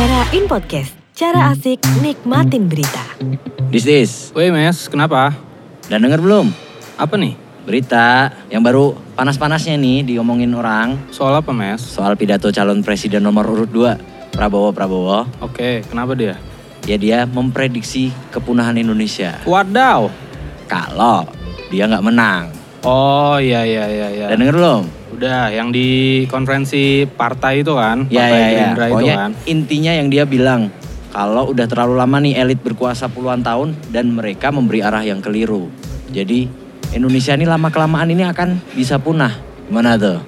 Era 0.00 0.24
in 0.32 0.48
podcast. 0.48 0.96
Cara 1.12 1.52
asik 1.52 1.84
nikmatin 2.00 2.64
berita. 2.72 3.04
Dis 3.68 3.84
dis, 3.84 4.32
Woi 4.32 4.48
mes, 4.48 4.88
kenapa? 4.88 5.36
udah 5.90 5.98
denger 6.00 6.20
belum? 6.24 6.46
Apa 6.96 7.20
nih? 7.20 7.36
Berita 7.68 8.32
yang 8.48 8.64
baru 8.64 8.96
panas-panasnya 9.12 9.76
nih 9.76 10.00
diomongin 10.06 10.56
orang 10.56 10.96
Soal 11.12 11.36
apa 11.36 11.52
mes? 11.52 11.76
soal 11.76 12.16
pidato 12.16 12.48
calon 12.48 12.80
presiden 12.80 13.20
nomor 13.20 13.44
urut 13.44 13.68
2 13.68 14.32
Prabowo 14.32 14.72
Prabowo. 14.72 15.28
Oke, 15.44 15.84
kenapa 15.84 16.16
dia? 16.16 16.40
Ya 16.88 16.96
dia 16.96 17.28
memprediksi 17.28 18.08
kepunahan 18.32 18.80
Indonesia 18.80 19.36
Wadaw. 19.44 20.08
kalau 20.64 21.28
dia 21.68 21.84
nggak 21.84 22.06
menang. 22.06 22.48
Oh 22.88 23.36
iya 23.36 23.68
iya 23.68 23.84
iya 23.84 24.08
iya. 24.08 24.24
Udah 24.32 24.38
denger 24.40 24.56
belum? 24.56 24.82
Udah, 25.10 25.50
yang 25.50 25.74
di 25.74 26.22
konferensi 26.30 27.04
partai 27.04 27.66
itu 27.66 27.74
kan? 27.74 28.06
Ya 28.08 28.26
partai 28.26 28.38
ya 28.38 28.46
ya. 28.46 28.50
Gerindra 28.50 28.84
itu 28.86 28.94
Pokoknya 28.94 29.16
kan? 29.18 29.30
intinya 29.46 29.92
yang 29.94 30.08
dia 30.08 30.24
bilang 30.24 30.70
kalau 31.10 31.50
udah 31.50 31.66
terlalu 31.66 31.94
lama 31.98 32.18
nih 32.22 32.38
elit 32.38 32.62
berkuasa 32.62 33.10
puluhan 33.10 33.42
tahun 33.42 33.74
dan 33.90 34.14
mereka 34.14 34.54
memberi 34.54 34.80
arah 34.80 35.02
yang 35.02 35.18
keliru. 35.18 35.66
Jadi 36.10 36.46
Indonesia 36.94 37.34
ini 37.34 37.46
lama 37.46 37.70
kelamaan 37.70 38.10
ini 38.10 38.22
akan 38.26 38.62
bisa 38.74 38.98
punah. 39.02 39.34
Gimana 39.66 39.98
tuh? 39.98 40.18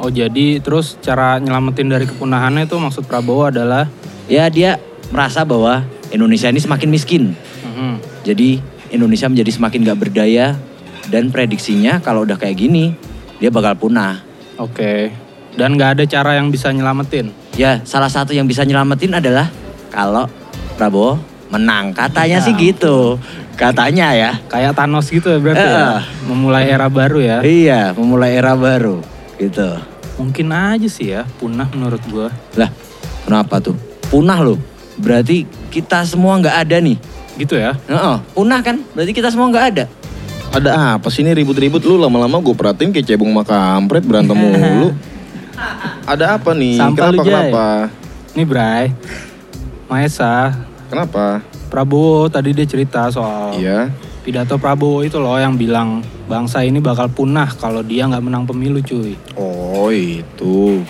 Oh 0.00 0.08
jadi 0.08 0.62
terus 0.64 0.96
cara 1.02 1.36
nyelamatin 1.36 1.90
dari 1.90 2.06
kepunahannya 2.08 2.64
itu 2.64 2.78
maksud 2.78 3.04
Prabowo 3.04 3.52
adalah 3.52 3.90
Ya 4.30 4.46
dia 4.46 4.78
merasa 5.10 5.42
bahwa 5.42 5.82
Indonesia 6.14 6.46
ini 6.46 6.62
semakin 6.62 6.86
miskin. 6.86 7.34
Mhm. 7.66 7.98
Jadi 8.22 8.62
Indonesia 8.94 9.26
menjadi 9.26 9.50
semakin 9.50 9.82
gak 9.90 9.98
berdaya 10.06 10.54
dan 11.10 11.34
prediksinya 11.34 11.98
kalau 11.98 12.22
udah 12.22 12.38
kayak 12.38 12.62
gini 12.62 12.94
dia 13.40 13.48
bakal 13.48 13.74
punah. 13.74 14.20
Oke. 14.60 15.10
Dan 15.56 15.74
nggak 15.74 15.98
ada 15.98 16.04
cara 16.06 16.36
yang 16.38 16.52
bisa 16.52 16.70
nyelamatin. 16.70 17.32
Ya 17.56 17.82
salah 17.82 18.12
satu 18.12 18.30
yang 18.36 18.46
bisa 18.46 18.62
nyelamatin 18.62 19.16
adalah 19.16 19.50
kalau 19.90 20.28
Prabowo 20.78 21.18
menang. 21.50 21.90
Katanya 21.96 22.38
sih 22.38 22.54
gitu. 22.54 23.18
Katanya 23.58 24.14
ya. 24.14 24.38
Kayak 24.46 24.78
Thanos 24.78 25.10
gitu 25.10 25.32
ya 25.32 25.40
berarti 25.42 25.66
ya? 25.66 25.80
Eh. 25.98 26.00
Memulai 26.30 26.70
era 26.70 26.86
baru 26.86 27.18
ya? 27.18 27.38
Iya 27.42 27.96
memulai 27.96 28.38
era 28.38 28.54
baru 28.54 29.02
gitu. 29.40 29.80
Mungkin 30.20 30.52
aja 30.52 30.84
sih 30.84 31.16
ya, 31.16 31.24
punah 31.40 31.64
menurut 31.72 32.04
gua. 32.12 32.28
Lah 32.60 32.68
kenapa 33.24 33.56
tuh? 33.64 33.72
Punah 34.12 34.36
loh. 34.44 34.60
Berarti 35.00 35.48
kita 35.72 36.04
semua 36.04 36.36
nggak 36.36 36.56
ada 36.68 36.76
nih. 36.76 37.00
Gitu 37.40 37.56
ya? 37.56 37.72
Heeh, 37.88 38.16
punah 38.36 38.60
kan? 38.60 38.84
Berarti 38.92 39.16
kita 39.16 39.32
semua 39.32 39.48
nggak 39.48 39.66
ada. 39.72 39.84
Ada 40.50 40.98
apa 40.98 41.06
sih 41.08 41.22
ini 41.22 41.30
ribut-ribut 41.32 41.78
lu 41.80 41.94
lama-lama 41.94 42.38
gue 42.38 42.50
perhatiin 42.50 42.90
kayak 42.90 43.06
cebong 43.06 43.30
sama 43.30 43.44
kampret 43.44 44.02
berantem 44.02 44.34
mulu. 44.36 44.90
Ada 46.10 46.36
apa 46.36 46.50
nih? 46.52 46.74
Sampah 46.74 46.96
kenapa 46.96 47.12
lu, 47.12 47.18
Jay. 47.18 47.28
kenapa? 47.28 47.66
Nih 48.30 48.46
Bray, 48.46 48.84
Maesa, 49.86 50.54
Kenapa? 50.86 51.38
Prabowo 51.66 52.26
tadi 52.26 52.50
dia 52.50 52.66
cerita 52.66 53.06
soal 53.08 53.54
Iya. 53.54 53.94
pidato 54.20 54.58
Prabowo 54.58 55.00
itu 55.00 55.16
loh 55.16 55.38
yang 55.38 55.54
bilang 55.54 56.02
bangsa 56.26 56.60
ini 56.60 56.78
bakal 56.78 57.06
punah 57.08 57.46
kalau 57.52 57.80
dia 57.80 58.04
nggak 58.04 58.20
menang 58.20 58.42
pemilu 58.42 58.78
cuy. 58.80 59.14
Oh 59.34 59.86
itu. 59.88 60.82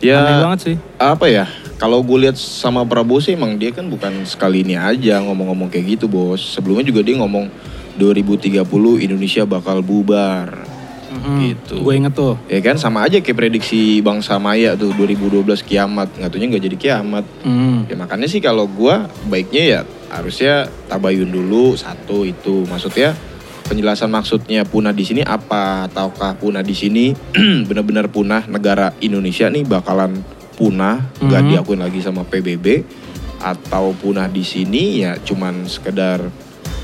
Aneh 0.00 0.08
Ya 0.08 0.40
banget 0.40 0.60
sih. 0.62 0.76
apa 0.96 1.28
ya? 1.28 1.44
Kalau 1.76 2.00
gue 2.00 2.16
lihat 2.18 2.34
sama 2.34 2.80
Prabowo 2.82 3.20
sih 3.20 3.36
emang 3.36 3.54
dia 3.54 3.70
kan 3.70 3.84
bukan 3.84 4.24
sekali 4.24 4.64
ini 4.64 4.72
aja 4.72 5.20
ngomong-ngomong 5.20 5.68
kayak 5.68 5.96
gitu 5.96 6.08
bos. 6.08 6.40
Sebelumnya 6.40 6.82
juga 6.82 7.02
dia 7.02 7.18
ngomong 7.18 7.52
2030 7.96 8.64
Indonesia 9.00 9.42
bakal 9.44 9.80
bubar. 9.80 10.64
Gitu. 11.12 11.84
Gue 11.84 12.00
inget 12.00 12.16
tuh. 12.16 12.40
Ya 12.48 12.64
kan 12.64 12.80
sama 12.80 13.04
aja 13.04 13.20
kayak 13.20 13.36
prediksi 13.36 14.00
bangsa 14.00 14.40
Maya 14.40 14.72
tuh 14.74 14.96
2012 14.96 15.60
kiamat. 15.60 16.08
Ngatunya 16.16 16.46
nggak 16.48 16.64
jadi 16.66 16.76
kiamat. 16.76 17.24
Hmm. 17.44 17.84
Ya 17.84 17.94
makanya 17.94 18.26
sih 18.26 18.40
kalau 18.40 18.64
gua 18.64 19.12
baiknya 19.28 19.62
ya 19.62 19.80
harusnya 20.08 20.72
tabayun 20.88 21.28
dulu 21.28 21.76
satu 21.76 22.24
itu 22.24 22.64
maksudnya 22.64 23.12
penjelasan 23.62 24.08
maksudnya 24.08 24.64
punah 24.64 24.92
di 24.92 25.04
sini 25.04 25.20
apa 25.20 25.88
ataukah 25.88 26.36
punah 26.36 26.60
di 26.60 26.72
sini 26.72 27.12
benar-benar 27.68 28.08
punah 28.08 28.44
negara 28.44 28.92
Indonesia 29.00 29.48
nih 29.48 29.64
bakalan 29.64 30.20
punah 30.56 31.00
nggak 31.16 31.42
Mhm. 31.44 31.48
diakuin 31.48 31.80
lagi 31.80 32.00
sama 32.04 32.28
PBB 32.28 32.84
atau 33.40 33.96
punah 33.96 34.28
di 34.28 34.44
sini 34.44 35.00
ya 35.00 35.16
cuman 35.16 35.64
sekedar 35.64 36.20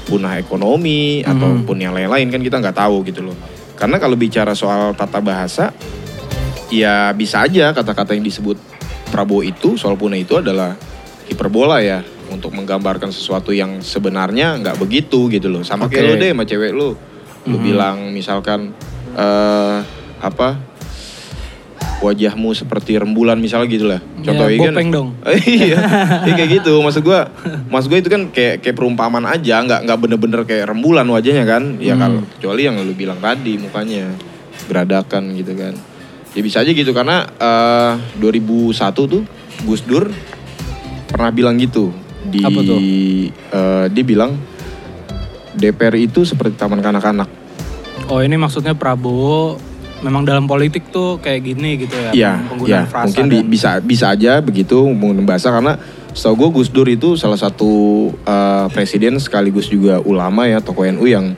punah 0.08 0.40
ekonomi 0.40 1.20
Mhm. 1.20 1.28
ataupun 1.28 1.76
yang 1.76 1.92
lain-lain 1.92 2.32
kan 2.32 2.40
kita 2.40 2.56
nggak 2.58 2.74
tahu 2.74 3.04
gitu 3.04 3.20
loh 3.22 3.36
karena 3.76 4.00
kalau 4.00 4.16
bicara 4.16 4.56
soal 4.56 4.96
tata 4.96 5.20
bahasa 5.20 5.70
ya 6.68 7.12
bisa 7.12 7.44
aja 7.44 7.70
kata-kata 7.70 8.16
yang 8.16 8.24
disebut 8.24 8.56
Prabowo 9.08 9.40
itu 9.40 9.76
soal 9.76 9.96
punah 9.96 10.16
itu 10.16 10.36
adalah 10.36 10.76
hiperbola 11.28 11.80
ya 11.80 12.00
untuk 12.28 12.52
menggambarkan 12.52 13.08
sesuatu 13.08 13.52
yang 13.52 13.80
sebenarnya 13.80 14.60
nggak 14.60 14.76
begitu 14.76 15.32
gitu 15.32 15.48
loh 15.48 15.64
sama 15.64 15.88
kayak 15.88 16.04
Oke. 16.04 16.08
lo 16.08 16.14
deh 16.16 16.30
sama 16.32 16.44
cewek 16.44 16.72
lo 16.72 16.88
lo 17.44 17.56
Mhm. 17.56 17.64
bilang 17.64 17.96
misalkan 18.12 18.72
eh 19.16 19.78
apa 20.20 20.48
wajahmu 21.98 22.54
seperti 22.54 22.94
rembulan 22.94 23.34
misalnya 23.36 23.66
gitu 23.66 23.86
lah. 23.86 23.98
Contohnya 24.22 24.54
Ya, 24.54 24.70
kan 24.70 24.86
dong. 24.88 25.08
iya 25.44 25.78
iya 26.22 26.32
kayak 26.32 26.62
gitu. 26.62 26.78
Maksud 26.78 27.02
gua 27.02 27.26
maksud 27.66 27.88
gua 27.88 27.98
itu 27.98 28.06
kan 28.06 28.30
kayak 28.30 28.62
kayak 28.62 28.74
perumpamaan 28.74 29.26
aja. 29.26 29.58
Nggak 29.60 29.80
nggak 29.82 29.98
bener-bener 29.98 30.40
kayak 30.42 30.68
rembulan 30.68 31.04
wajahnya 31.04 31.42
kan. 31.42 31.76
Ya 31.78 31.92
Hmm. 31.92 32.00
kalau 32.00 32.20
kecuali 32.30 32.62
yang 32.64 32.78
lu 32.78 32.92
bilang 32.92 33.18
tadi 33.18 33.58
mukanya. 33.58 34.14
Beradakan 34.66 35.34
gitu 35.34 35.52
kan. 35.52 35.74
Ya 36.32 36.40
bisa 36.40 36.60
aja 36.60 36.70
gitu 36.70 36.92
karena 36.92 37.26
eh 37.26 37.92
2001 38.16 38.74
tuh 39.08 39.22
Gus 39.64 39.82
Dur 39.82 40.06
pernah 41.08 41.32
bilang 41.32 41.56
gitu 41.56 41.90
di 42.22 42.38
Apa 42.40 42.60
tuh? 42.60 42.78
eh, 42.78 43.84
dia 43.88 44.04
bilang 44.04 44.36
DPR 45.50 45.96
itu 45.96 46.22
seperti 46.22 46.54
taman 46.54 46.78
kanak-kanak. 46.78 47.26
Oh 48.06 48.22
ini 48.22 48.36
maksudnya 48.36 48.72
Prabowo 48.72 49.58
memang 50.00 50.22
dalam 50.22 50.44
politik 50.44 50.88
tuh 50.88 51.18
kayak 51.18 51.40
gini 51.44 51.70
gitu 51.80 51.94
ya? 51.94 52.10
Iya, 52.12 52.32
Penggunaan 52.44 52.70
iya. 52.70 52.82
frasa 52.84 53.06
Mungkin 53.08 53.24
dan- 53.28 53.46
bisa 53.46 53.70
bisa 53.78 54.06
aja 54.10 54.38
begitu 54.38 54.78
menggunakan 54.84 55.26
bahasa 55.26 55.48
karena 55.48 55.74
setahu 56.10 56.34
gue 56.40 56.50
Gus 56.56 56.68
Dur 56.68 56.86
itu 56.86 57.14
salah 57.14 57.36
satu 57.36 57.70
uh, 58.20 58.66
presiden 58.68 59.18
sekaligus 59.18 59.66
juga 59.66 59.98
ulama 60.00 60.44
ya 60.44 60.58
tokoh 60.58 60.86
NU 60.88 61.04
yang 61.04 61.34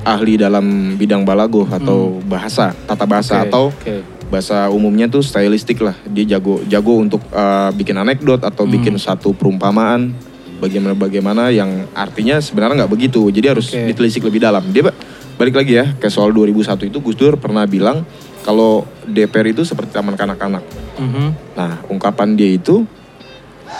ahli 0.00 0.34
dalam 0.34 0.64
bidang 0.94 1.22
balagoh 1.22 1.66
atau 1.66 2.18
bahasa 2.22 2.72
tata 2.84 3.04
bahasa 3.04 3.36
Hmm. 3.36 3.42
Oke, 3.42 3.48
atau 3.48 3.64
oke. 3.68 3.94
bahasa 4.26 4.56
umumnya 4.68 5.06
tuh 5.06 5.20
stylistik 5.20 5.78
lah. 5.78 5.92
Dia 6.04 6.24
jago 6.30 6.62
jago 6.64 6.96
untuk 6.96 7.20
uh, 7.30 7.68
bikin 7.70 7.94
anekdot 7.94 8.40
atau 8.40 8.64
Hmm. 8.64 8.72
bikin 8.72 8.94
satu 8.96 9.30
perumpamaan 9.30 10.14
bagaimana 10.56 10.92
bagaimana 10.92 11.42
yang 11.48 11.84
artinya 11.92 12.38
sebenarnya 12.38 12.84
nggak 12.84 12.92
begitu. 12.92 13.28
Jadi 13.28 13.46
harus 13.46 13.66
Oke. 13.68 13.92
ditelisik 13.92 14.22
lebih 14.22 14.40
dalam. 14.40 14.64
Dia 14.68 14.88
balik 15.40 15.56
lagi 15.56 15.80
ya 15.80 15.96
ke 15.96 16.12
soal 16.12 16.36
2001 16.36 16.92
itu 16.92 17.00
Gus 17.00 17.16
Dur 17.16 17.40
pernah 17.40 17.64
bilang 17.64 18.04
kalau 18.44 18.84
DPR 19.08 19.56
itu 19.56 19.64
seperti 19.64 19.96
taman 19.96 20.12
kanak-kanak. 20.12 20.60
Mhm. 21.00 21.56
Nah, 21.56 21.80
ungkapan 21.88 22.36
dia 22.36 22.52
itu 22.52 22.84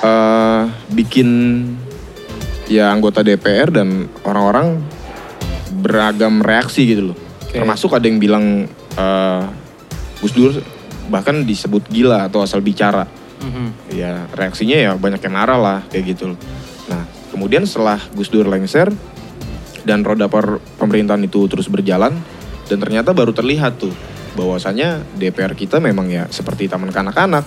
eh 0.00 0.65
bikin 0.88 1.28
ya 2.65 2.88
anggota 2.88 3.21
DPR 3.21 3.69
dan 3.69 4.09
orang-orang 4.25 4.81
beragam 5.84 6.41
reaksi 6.41 6.88
gitu 6.88 7.12
loh. 7.12 7.19
Oke. 7.44 7.60
Termasuk 7.60 7.92
ada 7.92 8.09
yang 8.09 8.16
bilang 8.16 8.65
eh 8.97 9.44
Gus 10.25 10.32
Dur 10.32 10.56
bahkan 11.12 11.44
disebut 11.44 11.92
gila 11.92 12.25
atau 12.25 12.41
asal 12.41 12.65
bicara. 12.65 13.04
Mhm. 13.44 13.92
Ya 14.00 14.25
reaksinya 14.32 14.81
ya 14.81 14.91
banyak 14.97 15.21
yang 15.21 15.34
marah 15.37 15.60
lah 15.60 15.78
kayak 15.92 16.16
gitu 16.16 16.32
loh. 16.32 16.41
Nah, 16.88 17.04
kemudian 17.28 17.69
setelah 17.69 18.00
Gus 18.16 18.32
Dur 18.32 18.48
lengser 18.48 18.88
dan 19.83 20.05
roda 20.05 20.27
per- 20.27 20.61
pemerintahan 20.77 21.23
itu 21.25 21.47
terus 21.47 21.69
berjalan 21.69 22.15
dan 22.69 22.79
ternyata 22.79 23.11
baru 23.11 23.35
terlihat 23.35 23.81
tuh 23.81 23.93
bahwasanya 24.35 25.03
DPR 25.19 25.59
kita 25.59 25.83
memang 25.83 26.07
ya 26.07 26.31
seperti 26.31 26.71
taman 26.71 26.95
kanak-kanak 26.95 27.43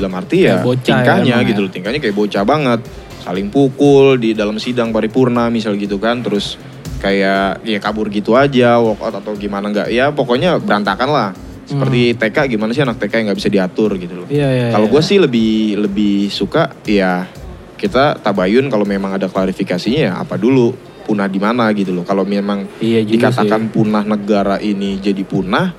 dalam 0.00 0.12
arti 0.16 0.48
ya 0.48 0.64
bocah 0.64 0.80
ya 0.80 0.96
tingkahnya 1.04 1.36
gitu 1.44 1.60
ya. 1.60 1.64
loh 1.68 1.72
tingkahnya 1.72 2.00
kayak 2.00 2.16
bocah 2.16 2.42
banget 2.42 2.80
saling 3.22 3.48
pukul 3.52 4.16
di 4.16 4.32
dalam 4.32 4.56
sidang 4.56 4.90
paripurna 4.90 5.52
misal 5.52 5.76
gitu 5.76 6.00
kan 6.00 6.24
terus 6.24 6.56
kayak 6.98 7.60
ya 7.68 7.78
kabur 7.80 8.08
gitu 8.08 8.32
aja 8.32 8.80
walk 8.80 9.04
out 9.04 9.20
atau 9.20 9.36
gimana 9.36 9.68
nggak 9.68 9.88
ya 9.92 10.08
pokoknya 10.16 10.56
berantakan 10.56 11.08
lah 11.12 11.30
seperti 11.64 12.16
TK 12.16 12.56
gimana 12.56 12.76
sih 12.76 12.84
anak 12.84 13.00
TK 13.00 13.12
yang 13.20 13.26
nggak 13.32 13.40
bisa 13.40 13.50
diatur 13.52 13.90
gitu 13.96 14.24
loh 14.24 14.26
Hmm. 14.28 14.36
Iya 14.36 14.48
iya. 14.48 14.68
kalau 14.72 14.88
iya. 14.88 14.92
gue 14.96 15.02
sih 15.04 15.18
lebih 15.20 15.52
lebih 15.80 16.16
suka 16.32 16.72
ya 16.88 17.28
kita 17.76 18.20
tabayun 18.24 18.72
kalau 18.72 18.88
memang 18.88 19.16
ada 19.16 19.28
klarifikasinya 19.28 20.00
ya 20.00 20.12
apa 20.16 20.40
dulu 20.40 20.72
punah 21.04 21.28
di 21.28 21.38
mana 21.38 21.68
gitu 21.76 21.92
loh. 21.92 22.02
Kalau 22.02 22.24
memang 22.24 22.66
Iya 22.80 23.04
dikatakan 23.04 23.70
punah 23.70 24.02
negara 24.02 24.56
ini 24.58 24.98
jadi 24.98 25.20
punah, 25.22 25.76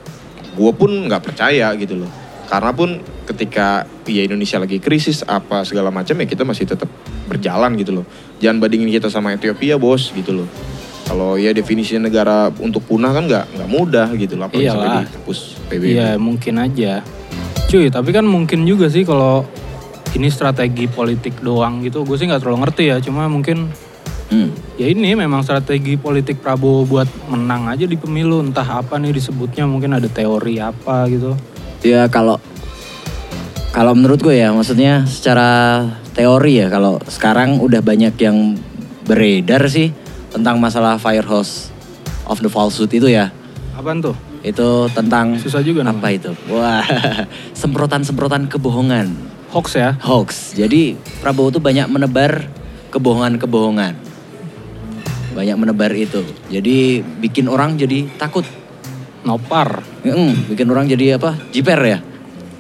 gue 0.54 0.72
pun 0.78 1.10
nggak 1.10 1.22
percaya 1.22 1.74
gitu 1.76 2.00
loh. 2.00 2.12
Karena 2.46 2.72
pun 2.72 3.02
ketika 3.26 3.90
ya 4.06 4.22
Indonesia 4.22 4.62
lagi 4.62 4.78
krisis 4.78 5.26
apa 5.26 5.66
segala 5.66 5.90
macam 5.90 6.14
ya 6.14 6.30
kita 6.30 6.46
masih 6.46 6.70
tetap 6.70 6.88
berjalan 7.26 7.74
gitu 7.82 8.02
loh. 8.02 8.06
Jangan 8.38 8.62
bandingin 8.62 8.94
kita 8.94 9.10
sama 9.10 9.34
Ethiopia 9.34 9.82
bos 9.82 10.14
gitu 10.14 10.32
loh. 10.32 10.48
Kalau 11.06 11.38
ya 11.38 11.54
definisi 11.54 11.98
negara 12.02 12.50
untuk 12.62 12.86
punah 12.86 13.14
kan 13.14 13.26
nggak 13.26 13.46
nggak 13.58 13.70
mudah 13.70 14.08
gitu 14.18 14.38
loh. 14.38 14.50
Apalagi 14.50 14.70
sampai 14.70 14.88
Iyalah. 14.90 15.04
dihapus 15.10 15.40
PBB. 15.70 15.94
Iya 15.98 16.10
mungkin 16.22 16.54
aja. 16.62 17.02
Cuy, 17.66 17.90
tapi 17.90 18.10
kan 18.14 18.26
mungkin 18.30 18.66
juga 18.70 18.90
sih 18.94 19.02
kalau 19.02 19.42
ini 20.14 20.30
strategi 20.30 20.86
politik 20.86 21.42
doang 21.42 21.82
gitu. 21.82 22.06
Gue 22.06 22.18
sih 22.18 22.30
nggak 22.30 22.46
terlalu 22.46 22.66
ngerti 22.66 22.84
ya. 22.94 22.98
Cuma 23.02 23.26
mungkin 23.26 23.74
Hmm. 24.26 24.50
ya 24.76 24.90
ini 24.90 25.14
memang 25.14 25.46
strategi 25.46 26.02
politik 26.02 26.42
Prabowo 26.42 26.82
buat 26.84 27.06
menang 27.30 27.70
aja 27.70 27.86
di 27.86 27.94
pemilu. 27.94 28.42
Entah 28.42 28.82
apa 28.82 28.98
nih 28.98 29.14
disebutnya 29.14 29.70
mungkin 29.70 29.94
ada 29.94 30.10
teori 30.10 30.58
apa 30.58 31.06
gitu. 31.14 31.38
Ya 31.86 32.10
kalau 32.10 32.42
kalau 33.70 33.94
menurut 33.94 34.24
gue 34.24 34.40
ya 34.40 34.50
maksudnya 34.56 35.06
secara 35.06 35.84
teori 36.16 36.64
ya 36.64 36.72
kalau 36.72 36.98
sekarang 37.06 37.62
udah 37.62 37.84
banyak 37.86 38.16
yang 38.18 38.58
beredar 39.06 39.68
sih 39.70 39.94
tentang 40.34 40.58
masalah 40.58 40.98
firehouse 40.98 41.70
of 42.26 42.42
the 42.42 42.50
falsehood 42.50 42.90
itu 42.90 43.12
ya. 43.12 43.30
Apaan 43.78 44.02
tuh? 44.02 44.16
Itu 44.42 44.90
tentang 44.94 45.38
Susah 45.38 45.62
juga 45.62 45.86
apa 45.86 46.10
itu? 46.14 46.32
Wah, 46.50 46.82
semprotan-semprotan 47.62 48.46
kebohongan, 48.50 49.10
Hoax 49.52 49.68
ya? 49.78 49.98
hoax. 50.02 50.54
Jadi 50.56 50.96
Prabowo 51.22 51.50
tuh 51.50 51.62
banyak 51.62 51.90
menebar 51.90 52.48
kebohongan-kebohongan. 52.96 54.15
Banyak 55.36 55.58
menebar 55.60 55.92
itu. 55.92 56.24
Jadi 56.48 57.04
bikin 57.20 57.52
orang 57.52 57.76
jadi 57.76 58.08
takut. 58.16 58.48
Nopar. 59.26 59.84
Mm, 60.06 60.54
bikin 60.54 60.70
orang 60.70 60.86
jadi 60.86 61.18
apa? 61.18 61.36
Jiper 61.50 61.82
ya? 61.82 62.00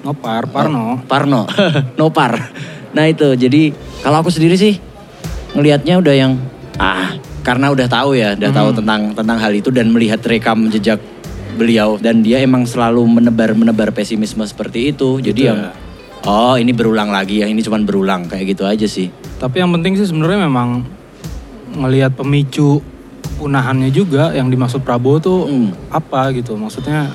Nopar, 0.01 0.49
Parno. 0.49 1.01
Parno, 1.07 1.45
Nopar. 1.99 2.51
Nah 2.91 3.05
itu, 3.05 3.33
jadi 3.33 3.69
kalau 4.01 4.21
aku 4.21 4.29
sendiri 4.29 4.53
sih 4.53 4.77
ngelihatnya 5.53 5.97
udah 5.97 6.13
yang 6.13 6.37
ah 6.75 7.15
karena 7.41 7.69
udah 7.69 7.87
tahu 7.87 8.17
ya, 8.17 8.33
udah 8.33 8.51
tahu 8.51 8.69
Hmm. 8.73 8.77
tentang 8.81 9.01
tentang 9.13 9.37
hal 9.37 9.53
itu 9.53 9.69
dan 9.69 9.89
melihat 9.89 10.19
rekam 10.25 10.67
jejak 10.67 10.97
beliau 11.55 11.95
dan 11.95 12.19
dia 12.19 12.41
emang 12.41 12.67
selalu 12.67 13.05
menebar 13.07 13.55
menebar 13.55 13.89
pesimisme 13.93 14.43
seperti 14.43 14.89
itu. 14.91 15.21
Jadi 15.21 15.41
yang 15.45 15.69
ya. 15.69 15.71
oh 16.25 16.57
ini 16.57 16.73
berulang 16.73 17.13
lagi 17.13 17.41
ya, 17.41 17.47
ini 17.47 17.61
cuman 17.61 17.85
berulang 17.85 18.25
kayak 18.25 18.57
gitu 18.57 18.65
aja 18.65 18.85
sih. 18.85 19.07
Tapi 19.37 19.61
yang 19.61 19.69
penting 19.69 19.95
sih 19.95 20.09
sebenarnya 20.09 20.49
memang 20.49 20.81
ngelihat 21.75 22.15
pemicu 22.15 22.79
punahannya 23.35 23.91
juga 23.91 24.31
yang 24.31 24.47
dimaksud 24.47 24.81
Prabowo 24.81 25.19
tuh 25.19 25.39
Hmm. 25.45 25.69
apa 25.89 26.31
gitu. 26.31 26.55
Maksudnya 26.55 27.11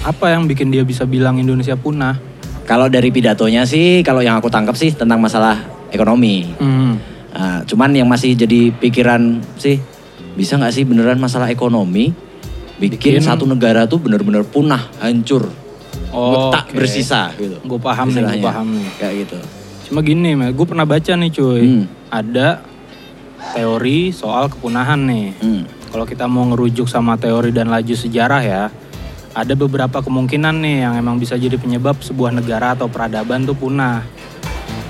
apa 0.00 0.26
yang 0.28 0.44
bikin 0.44 0.68
dia 0.68 0.82
bisa 0.82 1.04
bilang 1.04 1.38
Indonesia 1.38 1.74
punah? 1.74 2.18
Kalau 2.64 2.88
dari 2.88 3.08
pidatonya 3.08 3.62
sih, 3.64 4.00
kalau 4.00 4.20
yang 4.20 4.34
aku 4.34 4.48
tangkap 4.48 4.74
sih 4.74 4.90
tentang 4.90 5.20
masalah 5.20 5.60
ekonomi. 5.88 6.48
Hmm. 6.56 6.96
Nah, 7.30 7.60
cuman 7.62 7.90
yang 7.92 8.06
masih 8.06 8.32
jadi 8.32 8.70
pikiran 8.70 9.20
sih 9.54 9.78
bisa 10.34 10.54
nggak 10.54 10.72
sih 10.72 10.82
beneran 10.82 11.18
masalah 11.18 11.46
ekonomi 11.46 12.10
bikin, 12.74 13.18
Bikin- 13.18 13.22
satu 13.22 13.44
negara 13.44 13.86
tuh 13.86 13.98
bener-bener 13.98 14.42
punah, 14.42 14.90
hancur, 14.98 15.46
Oh, 16.10 16.50
tak 16.50 16.70
oke. 16.70 16.78
bersisa 16.78 17.30
gitu. 17.34 17.58
Gue 17.60 17.78
paham 17.78 18.08
nih, 18.08 18.22
gue 18.22 18.42
paham 18.42 18.66
nih. 18.72 18.88
Kayak 18.98 19.14
gitu. 19.26 19.38
Cuma 19.84 20.00
gini, 20.00 20.30
gue 20.34 20.66
pernah 20.66 20.82
baca 20.82 21.12
nih 21.12 21.30
cuy. 21.30 21.62
Hmm. 21.62 21.84
Ada 22.08 22.62
teori 23.54 24.10
soal 24.10 24.50
kepunahan 24.50 24.98
nih. 25.06 25.26
Hmm. 25.38 25.62
Kalau 25.94 26.02
kita 26.02 26.26
mau 26.26 26.42
ngerujuk 26.50 26.90
sama 26.90 27.14
teori 27.14 27.54
dan 27.54 27.70
laju 27.70 27.94
sejarah 27.94 28.42
ya, 28.42 28.66
ada 29.30 29.54
beberapa 29.54 30.02
kemungkinan 30.02 30.58
nih 30.58 30.76
yang 30.82 30.94
emang 30.98 31.22
bisa 31.22 31.38
jadi 31.38 31.54
penyebab 31.54 32.02
sebuah 32.02 32.34
negara 32.34 32.74
atau 32.74 32.90
peradaban 32.90 33.46
tuh 33.46 33.54
punah. 33.54 34.02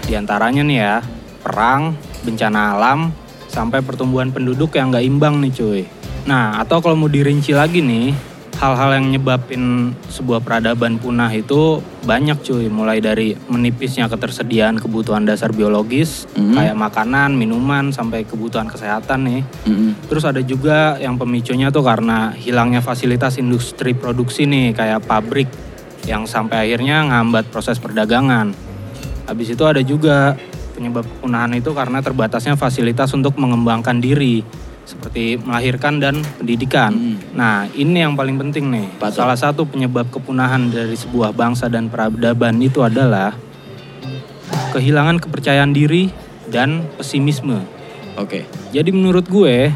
Di 0.09 0.17
antaranya 0.17 0.65
nih 0.65 0.79
ya, 0.81 1.05
perang, 1.45 1.93
bencana 2.25 2.77
alam, 2.77 3.13
sampai 3.53 3.85
pertumbuhan 3.85 4.33
penduduk 4.33 4.73
yang 4.81 4.89
nggak 4.89 5.05
imbang 5.05 5.45
nih 5.45 5.53
cuy. 5.53 5.83
Nah, 6.25 6.57
atau 6.57 6.81
kalau 6.81 6.97
mau 6.97 7.13
dirinci 7.13 7.53
lagi 7.53 7.85
nih, 7.85 8.17
hal-hal 8.55 8.97
yang 8.97 9.07
nyebabin 9.11 9.93
sebuah 10.09 10.39
peradaban 10.41 10.97
punah 10.97 11.31
itu 11.31 11.83
banyak 12.07 12.39
cuy. 12.41 12.71
Mulai 12.71 13.03
dari 13.03 13.35
menipisnya 13.51 14.07
ketersediaan 14.07 14.79
kebutuhan 14.79 15.27
dasar 15.27 15.51
biologis, 15.51 16.31
Mhm. 16.39 16.55
kayak 16.55 16.77
makanan, 16.79 17.35
minuman, 17.35 17.91
sampai 17.91 18.23
kebutuhan 18.23 18.71
kesehatan 18.71 19.27
nih. 19.27 19.43
Mm-mm. 19.67 19.91
Terus 20.07 20.25
ada 20.25 20.41
juga 20.41 20.97
yang 21.03 21.19
pemicunya 21.19 21.75
tuh 21.75 21.83
karena 21.83 22.31
hilangnya 22.35 22.79
fasilitas 22.79 23.37
industri 23.37 23.93
produksi 23.93 24.47
nih 24.47 24.71
kayak 24.73 25.03
pabrik 25.05 25.51
yang 26.05 26.29
sampai 26.29 26.69
akhirnya 26.69 27.01
ngambat 27.11 27.49
proses 27.49 27.81
perdagangan. 27.81 28.53
Habis 29.25 29.57
itu 29.57 29.65
ada 29.65 29.81
juga 29.81 30.37
penyebab 30.77 31.07
kepunahan 31.07 31.55
itu 31.57 31.71
karena 31.73 32.03
terbatasnya 32.05 32.59
fasilitas 32.59 33.09
untuk 33.17 33.39
mengembangkan 33.41 34.03
diri 34.03 34.45
seperti 34.85 35.41
melahirkan 35.41 35.99
dan 35.99 36.21
pendidikan. 36.37 36.93
Hmm. 36.93 37.17
Nah, 37.33 37.67
ini 37.73 38.05
yang 38.05 38.15
paling 38.15 38.37
penting 38.37 38.69
nih. 38.69 38.87
Salah 39.11 39.37
satu 39.37 39.65
penyebab 39.65 40.09
kepunahan 40.13 40.69
dari 40.69 40.95
sebuah 40.95 41.33
bangsa 41.33 41.73
dan 41.73 41.89
peradaban 41.89 42.61
itu 42.61 42.85
adalah 42.85 43.33
kehilangan 44.77 45.19
kepercayaan 45.21 45.73
diri 45.73 46.13
dan 46.49 46.85
pesimisme. 47.01 47.65
Oke. 48.21 48.47
Jadi 48.71 48.91
menurut 48.95 49.27
gue 49.27 49.73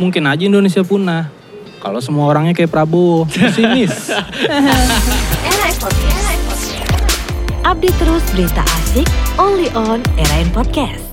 mungkin 0.00 0.24
aja 0.26 0.42
Indonesia 0.46 0.82
punah 0.82 1.30
kalau 1.78 2.02
semua 2.02 2.26
orangnya 2.26 2.54
kayak 2.54 2.74
Prabowo, 2.74 3.26
pesimis. 3.30 4.10
Update 7.68 7.98
terus 8.00 8.24
berita 8.32 8.64
asik 8.64 9.06
only 9.36 9.68
on 9.76 10.00
Era 10.16 10.40
Podcast. 10.50 11.07